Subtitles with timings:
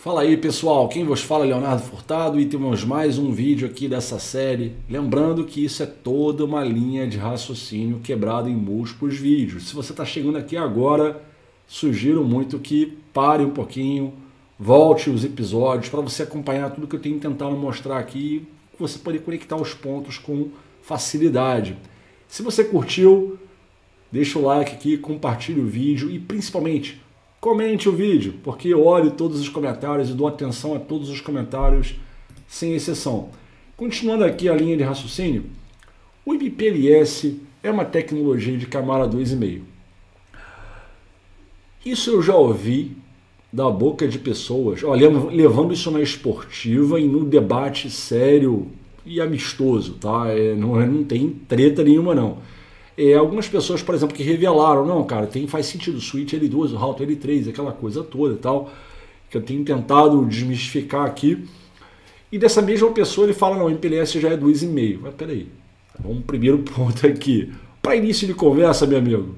[0.00, 3.88] Fala aí pessoal, quem vos fala é Leonardo Furtado e temos mais um vídeo aqui
[3.88, 4.76] dessa série.
[4.88, 9.68] Lembrando que isso é toda uma linha de raciocínio quebrada em múltiplos vídeos.
[9.68, 11.20] Se você está chegando aqui agora,
[11.66, 14.12] sugiro muito que pare um pouquinho,
[14.56, 19.00] volte os episódios para você acompanhar tudo que eu tenho tentado mostrar aqui e você
[19.00, 21.76] poder conectar os pontos com facilidade.
[22.28, 23.36] Se você curtiu,
[24.12, 27.00] deixa o like aqui, compartilhe o vídeo e principalmente
[27.40, 31.20] Comente o vídeo, porque eu olho todos os comentários e dou atenção a todos os
[31.20, 31.94] comentários,
[32.48, 33.28] sem exceção.
[33.76, 35.44] Continuando aqui a linha de raciocínio,
[36.26, 39.60] o IPLS é uma tecnologia de camada 2,5.
[41.86, 42.96] Isso eu já ouvi
[43.52, 48.66] da boca de pessoas, olha, levando isso na esportiva e no debate sério
[49.06, 50.26] e amistoso, tá?
[50.28, 52.38] É, não, não tem treta nenhuma não.
[53.00, 56.72] É, algumas pessoas, por exemplo, que revelaram, não, cara, tem, faz sentido o Switch L2,
[56.72, 58.72] o Router L3, aquela coisa toda e tal,
[59.30, 61.46] que eu tenho tentado desmistificar aqui.
[62.32, 64.98] E dessa mesma pessoa ele fala, não, o MPLS já é 2,5.
[65.00, 65.46] Mas peraí,
[65.96, 67.52] vamos primeiro ponto aqui.
[67.80, 69.36] Para início de conversa, meu amigo,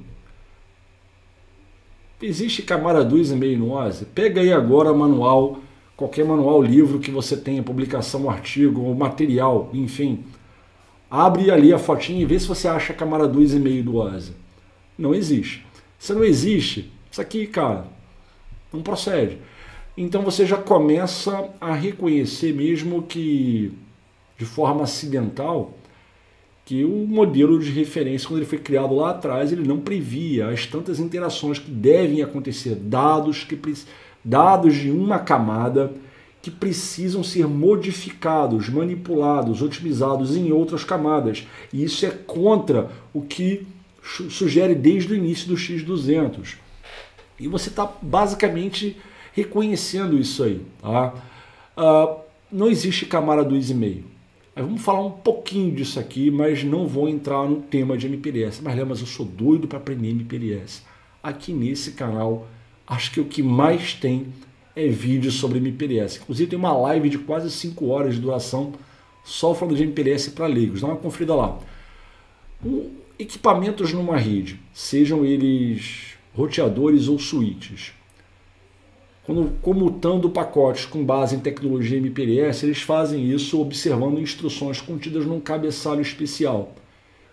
[2.23, 4.07] existe camada 2,5 no OSI?
[4.07, 5.59] Pega aí agora manual,
[5.99, 10.25] qualquer manual, livro que você tenha, publicação, artigo, material, enfim,
[11.11, 14.33] Abre ali a fotinha e vê se você acha a camada 2,5 do asa.
[14.97, 15.67] Não existe.
[15.99, 17.87] Se não existe, isso aqui, cara,
[18.73, 19.39] não procede.
[19.97, 23.73] Então você já começa a reconhecer mesmo que
[24.39, 25.75] de forma acidental
[26.65, 30.67] que o modelo de referência, quando ele foi criado lá atrás, ele não previa as
[30.67, 33.59] tantas interações que devem acontecer, dados que
[34.25, 35.93] dados de uma camada
[36.43, 41.47] que precisam ser modificados, manipulados, otimizados em outras camadas.
[41.73, 43.67] E isso é contra o que
[44.03, 46.57] sugere desde o início do X200.
[47.39, 48.97] E você está basicamente
[49.33, 50.63] reconhecendo isso aí.
[50.81, 51.15] Tá?
[51.77, 54.03] Uh, não existe camada 2,5.
[54.57, 58.63] Vamos falar um pouquinho disso aqui, mas não vou entrar no tema de MPLS.
[58.63, 60.83] Mas lembra, eu sou doido para aprender MPLS.
[61.23, 62.49] Aqui nesse canal,
[62.87, 64.27] acho que o que mais tem
[64.75, 66.19] é vídeo sobre MPLS.
[66.21, 68.73] Inclusive tem uma live de quase 5 horas de duração
[69.25, 70.81] só falando de MPLS para leigos.
[70.81, 71.59] Dá uma conferida lá.
[72.65, 77.93] Um, equipamentos numa rede, sejam eles roteadores ou switches,
[79.25, 85.41] quando comutando pacotes com base em tecnologia MPLS, eles fazem isso observando instruções contidas num
[85.41, 86.75] cabeçalho especial,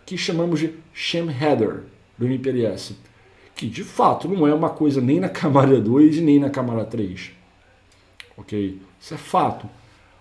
[0.05, 1.83] que chamamos de sham header
[2.17, 2.95] do MPLS
[3.57, 6.85] que de fato não é uma coisa nem na camada 2 e nem na camada
[6.85, 7.31] 3.
[8.37, 8.79] Ok?
[9.01, 9.67] Isso é fato.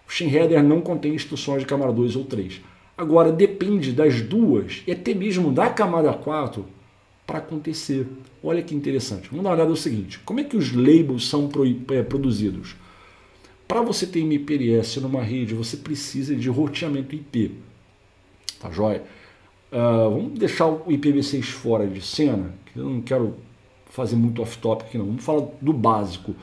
[0.09, 2.63] O Shinheader não contém instruções de camada 2 ou 3.
[2.97, 6.65] Agora, depende das duas e até mesmo da camada 4
[7.27, 8.07] para acontecer.
[8.43, 9.29] Olha que interessante.
[9.29, 11.51] Vamos dar uma olhada no seguinte: como é que os labels são
[11.91, 12.75] é, produzidos?
[13.69, 17.51] Para você ter MPLS numa rede, você precisa de roteamento IP.
[18.59, 19.03] Tá joia?
[19.73, 23.35] Uh, vamos deixar o IPv6 fora de cena, que eu não quero
[23.91, 25.07] fazer muito off-topic não.
[25.07, 26.35] Vamos falar do básico.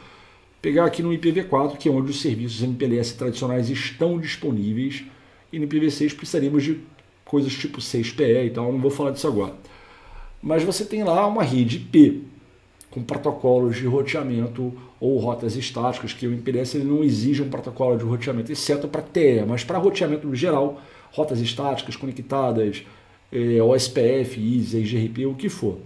[0.61, 5.03] Pegar aqui no IPv4, que é onde os serviços MPLS tradicionais estão disponíveis,
[5.51, 6.79] e no IPv6 precisaríamos de
[7.25, 9.53] coisas tipo 6PE e tal, não vou falar disso agora.
[10.41, 12.23] Mas você tem lá uma rede IP,
[12.89, 17.97] com protocolos de roteamento ou rotas estáticas, que o MPLS ele não exige um protocolo
[17.97, 20.79] de roteamento, exceto para TE, mas para roteamento no geral,
[21.11, 22.83] rotas estáticas conectadas,
[23.33, 25.79] é, OSPF, ISA, IGRP, o que for.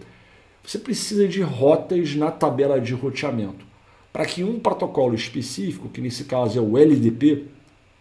[0.63, 3.65] Você precisa de rotas na tabela de roteamento.
[4.11, 7.45] Para que um protocolo específico, que nesse caso é o LDP,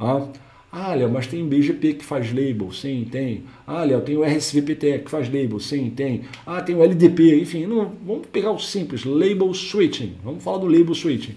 [0.01, 0.27] ah,
[0.73, 3.45] ah, Léo, mas tem BGP que faz label, sim, tem.
[3.67, 6.23] Ah, Léo, tem o RSVPT que faz label, sim, tem.
[6.45, 10.17] Ah, tem o LDP, enfim, não, vamos pegar o simples, label switching.
[10.25, 11.37] Vamos falar do label switching.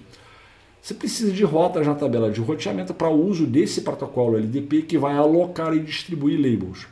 [0.81, 4.97] Você precisa de rotas na tabela de roteamento para o uso desse protocolo LDP que
[4.97, 6.87] vai alocar e distribuir labels.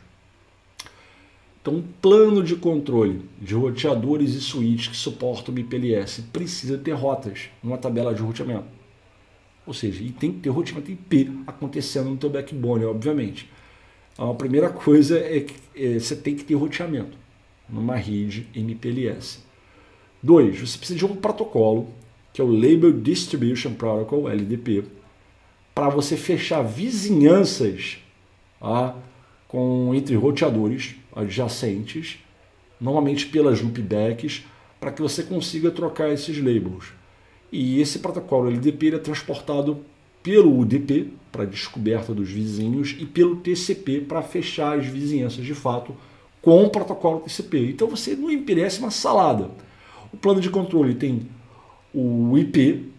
[1.68, 6.94] Então, um plano de controle de roteadores e switches que suportam o IPLS precisa ter
[6.94, 8.64] rotas numa tabela de roteamento.
[9.66, 13.50] Ou seja, e tem que ter roteamento IP acontecendo no teu backbone, obviamente.
[14.14, 17.18] Então, a primeira coisa é que é, você tem que ter roteamento
[17.68, 19.40] numa rede MPLS.
[20.24, 21.90] Dois, você precisa de um protocolo,
[22.32, 24.86] que é o Label Distribution Protocol, LDP,
[25.76, 27.98] para você fechar vizinhanças
[28.62, 28.96] ah,
[29.50, 32.20] com, entre roteadores adjacentes,
[32.80, 34.46] normalmente pelas loopbacks,
[34.80, 36.94] para que você consiga trocar esses labels.
[37.52, 39.80] E esse protocolo LDP é transportado
[40.22, 45.96] pelo UDP, para descoberta dos vizinhos, e pelo TCP, para fechar as vizinhanças de fato
[46.42, 47.72] com o protocolo TCP.
[47.72, 49.50] Então você não empresta uma salada.
[50.14, 51.28] O plano de controle tem
[51.94, 52.92] o IP,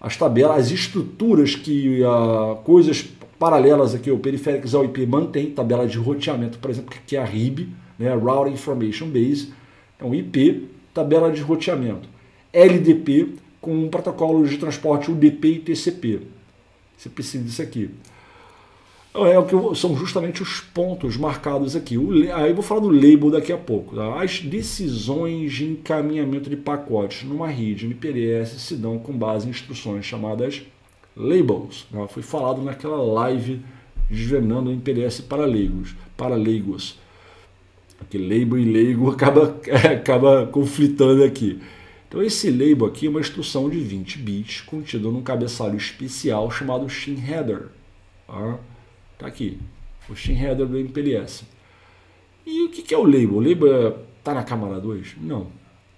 [0.00, 3.06] as tabelas, as estruturas que uh, coisas
[3.40, 7.24] paralelas aqui, o Periféricos ao IP mantém, tabela de roteamento, por exemplo, que é a
[7.24, 9.54] RIB, né, Routing Information Base,
[9.96, 12.06] então IP, tabela de roteamento.
[12.52, 16.20] LDP com protocolos de transporte UDP e TCP.
[16.96, 17.90] Você precisa disso aqui.
[19.14, 21.96] É o que são justamente os pontos marcados aqui.
[21.96, 23.96] O, aí eu vou falar do label daqui a pouco.
[23.96, 24.22] Tá?
[24.22, 30.04] As decisões de encaminhamento de pacotes numa rede MPLS se dão com base em instruções
[30.04, 30.62] chamadas
[31.16, 31.86] labels.
[31.90, 32.08] Tá?
[32.08, 33.60] Foi falado naquela live
[34.08, 35.94] desvendando o MPLS para leigos.
[36.16, 36.98] Para leigos.
[37.98, 39.56] Porque label e leigo acaba,
[39.92, 41.60] acaba conflitando aqui.
[42.08, 46.88] Então esse label aqui é uma instrução de 20 bits contida num cabeçalho especial chamado
[46.88, 47.68] Shin Header.
[48.26, 48.58] Tá?
[49.14, 49.58] Está aqui,
[50.08, 51.44] o Steam Header do MPLS.
[52.44, 53.34] E o que é o label?
[53.34, 55.16] O label está na camada 2?
[55.20, 55.42] Não.
[55.42, 55.50] O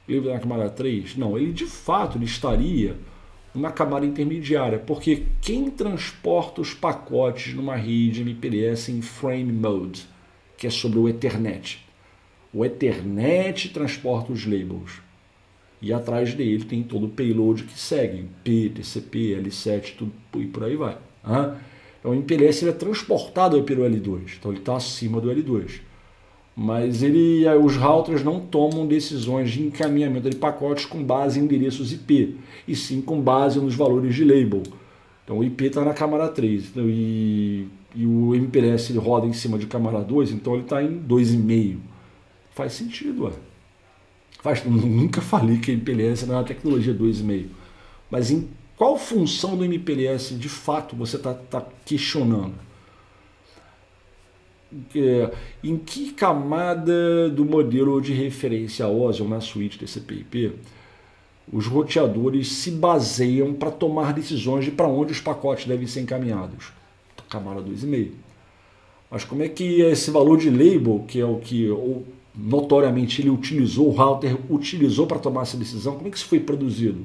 [0.08, 1.16] label está na camada 3?
[1.16, 1.38] Não.
[1.38, 2.96] Ele de fato ele estaria
[3.54, 10.06] numa camada intermediária, porque quem transporta os pacotes numa rede MPLS em frame mode,
[10.56, 11.84] que é sobre o Ethernet.
[12.52, 15.00] O Ethernet transporta os labels.
[15.80, 20.64] E atrás dele tem todo o payload que segue, P, TCP, L7, tudo e por
[20.64, 20.96] aí vai.
[21.24, 21.56] Uhum.
[21.98, 25.80] Então, o MPLS ele é transportado pelo L2, então ele está acima do L2.
[26.54, 31.92] Mas ele, os routers não tomam decisões de encaminhamento de pacotes com base em endereços
[31.92, 32.36] IP,
[32.68, 34.62] e sim com base nos valores de label.
[35.24, 39.32] Então o IP está na camada 3 então, e, e, o MPLS ele roda em
[39.32, 41.78] cima de camada 2, então ele está em 2,5.
[42.50, 43.32] Faz sentido, ué.
[44.42, 47.46] Faz, nunca falei que MPLS não é uma tecnologia 2,5.
[48.10, 52.54] Mas em qual função do MPLS de fato você está tá questionando?
[55.62, 60.52] Em que camada do modelo de referência OSI ou na suíte TCP/IP
[61.52, 66.72] os roteadores se baseiam para tomar decisões de para onde os pacotes devem ser encaminhados?
[67.28, 68.12] Camada 2,5.
[69.10, 71.68] Mas como é que esse valor de label, que é o que
[72.34, 76.40] notoriamente ele utilizou, o router utilizou para tomar essa decisão, como é que isso foi
[76.40, 77.04] produzido?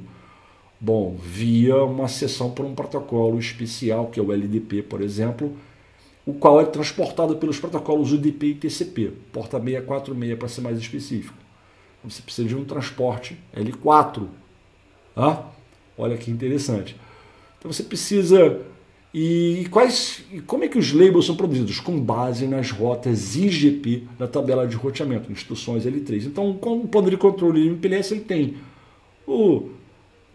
[0.79, 5.51] Bom, via uma sessão por um protocolo especial, que é o LDP, por exemplo,
[6.27, 11.37] o qual é transportado pelos protocolos UDP e TCP, porta 646 para ser mais específico.
[12.03, 14.27] Você precisa de um transporte L4.
[15.15, 15.49] Tá?
[15.97, 16.97] Olha que interessante.
[17.57, 18.61] Então você precisa.
[19.13, 21.79] E quais, e como é que os labels são produzidos?
[21.79, 26.25] Com base nas rotas IGP da tabela de roteamento, instruções L3.
[26.25, 28.57] Então, com o plano de controle MPLS, ele tem
[29.25, 29.69] o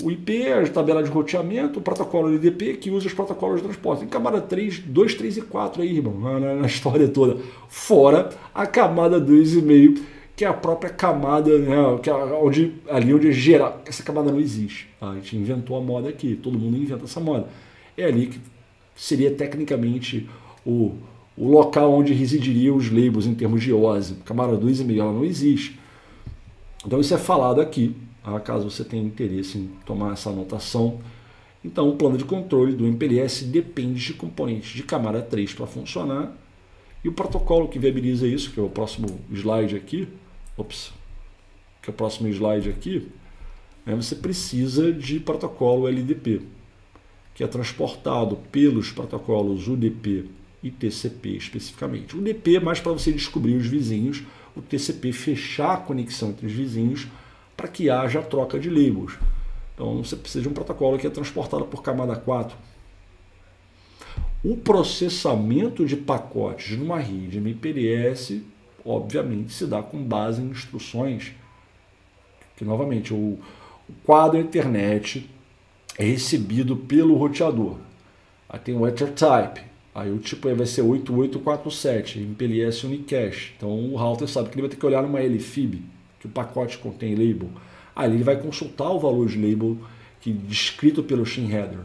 [0.03, 4.01] o IP, a tabela de roteamento, o protocolo LDP que usa os protocolos de transporte.
[4.01, 7.41] Tem camada 3, 2, 3 e 4 aí, irmão, na, na história toda.
[7.69, 10.01] Fora a camada 2,5,
[10.35, 13.81] que é a própria camada, né, que é onde, ali onde é geral.
[13.87, 14.89] Essa camada não existe.
[14.99, 15.11] Tá?
[15.11, 17.47] A gente inventou a moda aqui, todo mundo inventa essa moda.
[17.97, 18.41] É ali que
[18.97, 20.29] seria tecnicamente
[20.67, 20.97] o,
[21.37, 24.17] o local onde residiriam os labels em termos de OSI.
[24.25, 25.79] Camada 2,5 ela não existe.
[26.85, 27.95] Então isso é falado aqui
[28.45, 31.01] caso você tenha interesse em tomar essa anotação.
[31.65, 36.33] Então, o plano de controle do MPLS depende de componentes de camada 3 para funcionar.
[37.05, 40.09] E o protocolo que viabiliza isso, que é o próximo slide aqui,
[40.57, 40.93] ops,
[41.81, 43.09] que é o próximo slide aqui,
[43.85, 46.43] né, você precisa de protocolo LDP,
[47.35, 50.27] que é transportado pelos protocolos UDP
[50.63, 52.15] e TCP especificamente.
[52.15, 54.23] O UDP é mais para você descobrir os vizinhos,
[54.55, 57.09] o TCP fechar a conexão entre os vizinhos
[57.63, 59.17] para que haja troca de labels.
[59.73, 62.57] Então você precisa de um protocolo que é transportado por camada 4.
[64.45, 68.45] O processamento de pacotes numa rede MPLS,
[68.85, 71.33] obviamente, se dá com base em instruções
[72.57, 73.39] que, novamente, o,
[73.89, 75.31] o quadro internet
[75.97, 77.77] é recebido pelo roteador.
[78.49, 79.65] Aí tem o Ether Type,
[79.95, 83.53] aí o tipo vai ser 8847, MPLS Unicache.
[83.57, 86.79] Então o router sabe que ele vai ter que olhar numa LFIB que o pacote
[86.79, 87.51] contém label,
[87.97, 89.77] ali ele vai consultar o valor de label
[90.21, 91.81] que descrito pelo Shin Header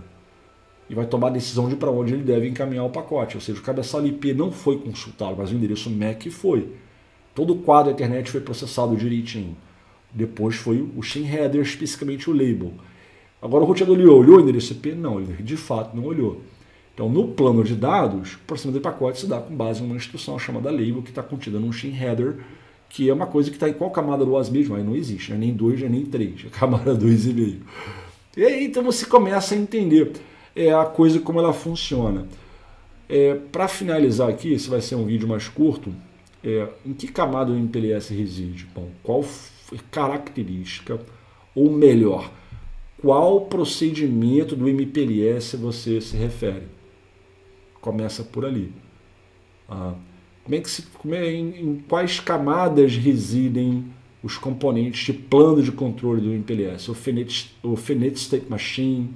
[0.88, 3.36] e vai tomar a decisão de para onde ele deve encaminhar o pacote.
[3.36, 6.70] Ou seja, o cabeçalho IP não foi consultado, mas o endereço MAC foi.
[7.34, 9.58] Todo o quadro da internet foi processado direitinho.
[10.13, 12.74] Depois foi o Shin Header, especificamente o label.
[13.41, 14.94] Agora o roteador ele olhou o endereço IP?
[14.94, 16.41] Não, ele de fato não olhou.
[16.94, 19.96] Então, no plano de dados, o processamento de pacote se dá com base em uma
[19.96, 22.38] instrução chamada label que está contida num Shin Header
[22.89, 24.75] que é uma coisa que está em qual camada do OS mesmo?
[24.75, 25.38] Aí não existe, né?
[25.38, 27.58] nem 2, nem 3, é camada 2,5.
[28.36, 30.13] E aí então você começa a entender
[30.56, 32.27] é, a coisa como ela funciona.
[33.10, 35.94] É, Para finalizar aqui, esse vai ser um vídeo mais curto,
[36.44, 38.67] é, em que camada o MPLS reside?
[38.74, 39.24] Bom, qual
[39.91, 41.00] característica,
[41.56, 42.32] ou melhor,
[43.01, 46.67] qual procedimento do MPLS você se refere.
[47.79, 48.74] Começa por ali.
[49.70, 49.94] Ah,
[50.48, 53.84] como é que se, como é, em, em, quais camadas residem
[54.24, 56.89] os componentes de plano de controle do MPLS?
[56.89, 59.13] O Fenet, o Fenet State Machine,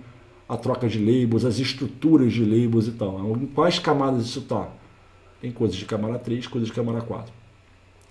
[0.47, 3.38] a troca de labels, as estruturas de labels e tal.
[3.38, 4.67] Em quais camadas isso está?
[5.39, 7.33] Tem coisas de camada 3, coisas de camada 4.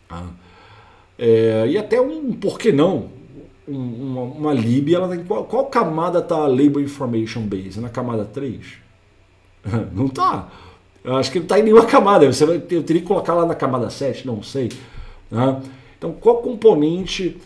[0.09, 0.31] Ah,
[1.19, 3.11] é, e até um, por que não,
[3.69, 7.79] uma, uma lib, ela tem, qual, qual camada está a Label Information Base?
[7.79, 8.79] Na camada 3?
[9.93, 10.70] não está.
[11.03, 12.31] Eu acho que não está em nenhuma camada.
[12.31, 14.71] Você vai, eu teria que colocar lá na camada 7, não sei.
[15.31, 15.63] Né?
[15.99, 17.37] Então, qual componente,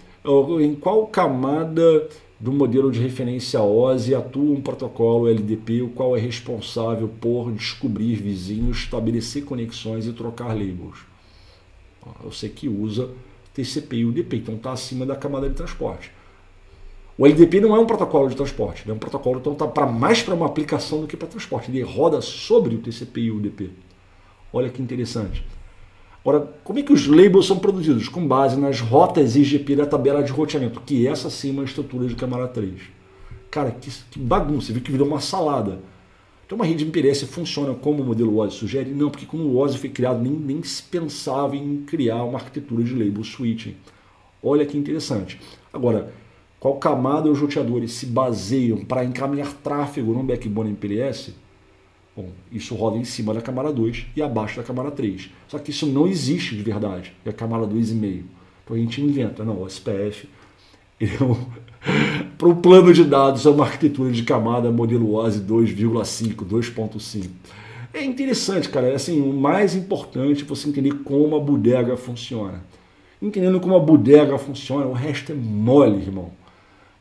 [0.60, 2.08] em qual camada
[2.38, 8.16] do modelo de referência OSI atua um protocolo LDP, o qual é responsável por descobrir
[8.16, 10.98] vizinhos, estabelecer conexões e trocar labels?
[12.22, 13.08] Eu sei que usa
[13.54, 16.10] TCP e UDP, então está acima da camada de transporte.
[17.16, 19.86] O LDP não é um protocolo de transporte, ele é um protocolo então tá para
[19.86, 21.70] mais para uma aplicação do que para transporte.
[21.70, 23.70] Ele roda sobre o TCP e o UDP.
[24.52, 25.44] Olha que interessante.
[26.20, 28.08] Agora, como é que os labels são produzidos?
[28.08, 32.08] Com base nas rotas IGP da tabela de roteamento, que essa sim é uma estrutura
[32.08, 32.80] de camada 3.
[33.50, 35.78] Cara, que, que bagunça, viu que virou uma salada.
[36.46, 38.90] Então uma rede MPLS funciona como o modelo OSI sugere?
[38.90, 42.82] Não, porque quando o OSI foi criado, nem, nem se pensava em criar uma arquitetura
[42.82, 43.76] de label switching.
[44.42, 45.40] Olha que interessante.
[45.72, 46.12] Agora,
[46.64, 51.34] qual camada os roteadores se baseiam para encaminhar tráfego no backbone MPLS?
[52.16, 55.28] Bom, isso roda em cima da camada 2 e abaixo da camada 3.
[55.46, 58.22] Só que isso não existe de verdade, é a camada 2,5.
[58.64, 60.26] Então a gente inventa, não, o SPF
[60.98, 61.06] é
[62.38, 67.28] para o plano de dados é uma arquitetura de camada modelo OSI 2,5, 2.5.
[67.92, 68.86] É interessante, cara.
[68.86, 72.64] É assim, o mais importante é você entender como a bodega funciona.
[73.20, 76.32] Entendendo como a bodega funciona, o resto é mole, irmão.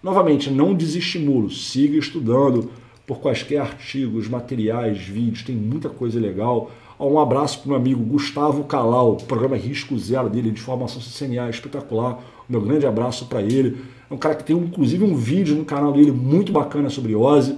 [0.04, 2.70] Novamente, não desestimulo, siga estudando
[3.08, 6.70] por quaisquer artigos, materiais, vídeos, tem muita coisa legal.
[7.00, 11.02] Um abraço para o meu amigo Gustavo Calau, o programa Risco Zero dele de formação
[11.02, 12.20] CCNA espetacular.
[12.50, 13.78] meu grande abraço para ele.
[14.12, 17.54] É um cara que tem inclusive um vídeo no canal dele muito bacana sobre OSI.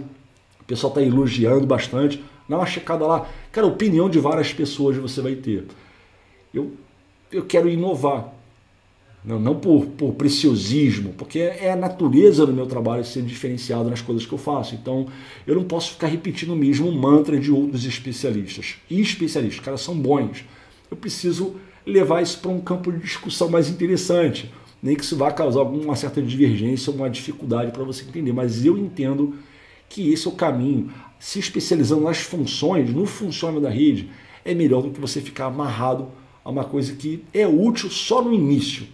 [0.61, 2.23] O pessoal está elogiando bastante.
[2.47, 3.27] Dá uma checada lá.
[3.51, 5.65] Cara, opinião de várias pessoas você vai ter.
[6.53, 6.73] Eu,
[7.31, 8.34] eu quero inovar.
[9.25, 13.99] Não, não por, por preciosismo, porque é a natureza do meu trabalho ser diferenciado nas
[13.99, 14.75] coisas que eu faço.
[14.75, 15.07] Então,
[15.47, 18.75] eu não posso ficar repetindo o mesmo mantra de outros especialistas.
[18.87, 20.45] E especialistas, caras são bons.
[20.91, 24.53] Eu preciso levar isso para um campo de discussão mais interessante.
[24.81, 28.31] Nem que isso vá causar alguma certa divergência ou uma dificuldade para você entender.
[28.31, 29.33] Mas eu entendo
[29.89, 30.91] que esse é o caminho.
[31.19, 34.07] Se especializando nas funções, no funcionamento da rede,
[34.43, 36.09] é melhor do que você ficar amarrado
[36.43, 38.85] a uma coisa que é útil só no início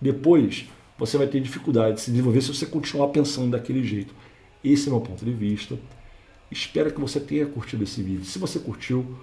[0.00, 0.66] depois
[0.98, 4.14] você vai ter dificuldade de se desenvolver se você continuar pensando daquele jeito.
[4.62, 5.78] Esse é meu ponto de vista.
[6.50, 8.24] Espero que você tenha curtido esse vídeo.
[8.24, 9.16] Se você curtiu,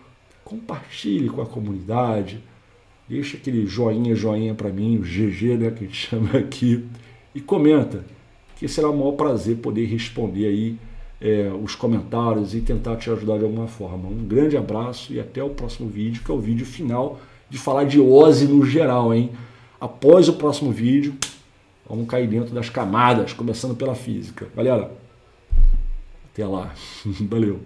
[0.43, 2.41] compartilhe com a comunidade.
[3.07, 6.86] Deixa aquele joinha, joinha para mim, o GG, né, que a gente chama aqui.
[7.36, 8.05] E comenta,
[8.55, 10.77] que será o maior prazer poder responder aí
[11.22, 14.07] é, os comentários e tentar te ajudar de alguma forma.
[14.07, 17.19] Um grande abraço e até o próximo vídeo, que é o vídeo final
[17.50, 19.31] de falar de OSI no geral, hein?
[19.79, 21.15] Após o próximo vídeo,
[21.88, 24.48] vamos cair dentro das camadas, começando pela física.
[24.55, 24.91] Galera,
[26.34, 26.74] até lá.
[27.29, 27.62] Valeu.